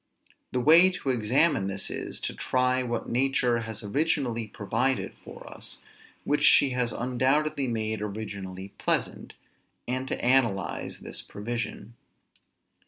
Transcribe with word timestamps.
The 0.51 0.59
way 0.61 0.89
to 0.89 1.11
examine 1.11 1.67
this 1.67 1.91
is, 1.91 2.19
to 2.21 2.33
try 2.33 2.81
what 2.81 3.07
nature 3.07 3.59
has 3.59 3.83
originally 3.83 4.47
provided 4.47 5.13
for 5.13 5.47
us, 5.47 5.77
which 6.23 6.43
she 6.43 6.71
has 6.71 6.91
undoubtedly 6.91 7.67
made 7.67 8.01
originally 8.01 8.69
pleasant; 8.79 9.35
and 9.87 10.07
to 10.07 10.19
analyze 10.25 11.01
this 11.01 11.21
provision. 11.21 11.93